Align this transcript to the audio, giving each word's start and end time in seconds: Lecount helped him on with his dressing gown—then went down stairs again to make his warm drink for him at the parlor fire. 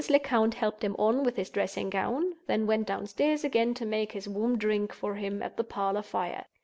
Lecount 0.09 0.55
helped 0.55 0.83
him 0.83 0.95
on 0.97 1.23
with 1.23 1.35
his 1.35 1.51
dressing 1.51 1.91
gown—then 1.91 2.65
went 2.65 2.87
down 2.87 3.05
stairs 3.05 3.43
again 3.43 3.75
to 3.75 3.85
make 3.85 4.13
his 4.13 4.27
warm 4.27 4.57
drink 4.57 4.93
for 4.93 5.13
him 5.13 5.43
at 5.43 5.57
the 5.57 5.63
parlor 5.63 6.01
fire. 6.01 6.45